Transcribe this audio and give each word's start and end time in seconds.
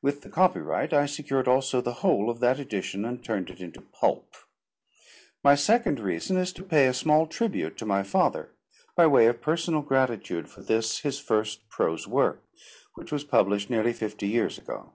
With 0.00 0.22
the 0.22 0.28
copyright 0.30 0.92
I 0.92 1.04
secured 1.06 1.48
also 1.48 1.80
the 1.80 1.94
whole 1.94 2.30
of 2.30 2.38
that 2.38 2.60
edition 2.60 3.04
and 3.04 3.24
turned 3.24 3.50
it 3.50 3.58
into 3.60 3.80
pulp. 3.80 4.36
My 5.42 5.56
second 5.56 5.98
reason 5.98 6.36
is 6.36 6.52
to 6.52 6.62
pay 6.62 6.86
a 6.86 6.94
small 6.94 7.26
tribute 7.26 7.76
to 7.78 7.84
my 7.84 8.04
father 8.04 8.54
by 8.94 9.08
way 9.08 9.26
of 9.26 9.40
personal 9.42 9.82
gratitude 9.82 10.48
for 10.48 10.62
this, 10.62 11.00
his 11.00 11.18
first 11.18 11.68
prose 11.68 12.06
work, 12.06 12.44
which 12.94 13.10
was 13.10 13.24
published 13.24 13.68
nearly 13.68 13.92
fifty 13.92 14.28
years 14.28 14.58
ago. 14.58 14.92